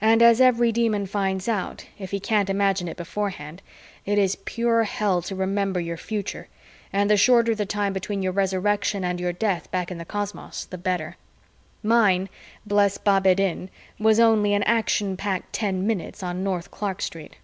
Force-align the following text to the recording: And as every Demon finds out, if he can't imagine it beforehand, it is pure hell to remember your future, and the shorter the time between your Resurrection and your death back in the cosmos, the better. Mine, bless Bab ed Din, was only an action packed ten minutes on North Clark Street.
And 0.00 0.22
as 0.22 0.40
every 0.40 0.72
Demon 0.72 1.04
finds 1.04 1.46
out, 1.46 1.84
if 1.98 2.10
he 2.10 2.18
can't 2.20 2.48
imagine 2.48 2.88
it 2.88 2.96
beforehand, 2.96 3.60
it 4.06 4.16
is 4.18 4.38
pure 4.46 4.84
hell 4.84 5.20
to 5.20 5.34
remember 5.36 5.78
your 5.78 5.98
future, 5.98 6.48
and 6.90 7.10
the 7.10 7.18
shorter 7.18 7.54
the 7.54 7.66
time 7.66 7.92
between 7.92 8.22
your 8.22 8.32
Resurrection 8.32 9.04
and 9.04 9.20
your 9.20 9.34
death 9.34 9.70
back 9.70 9.90
in 9.90 9.98
the 9.98 10.06
cosmos, 10.06 10.64
the 10.64 10.78
better. 10.78 11.18
Mine, 11.82 12.30
bless 12.64 12.96
Bab 12.96 13.26
ed 13.26 13.36
Din, 13.36 13.68
was 13.98 14.18
only 14.18 14.54
an 14.54 14.62
action 14.62 15.18
packed 15.18 15.52
ten 15.52 15.86
minutes 15.86 16.22
on 16.22 16.42
North 16.42 16.70
Clark 16.70 17.02
Street. 17.02 17.36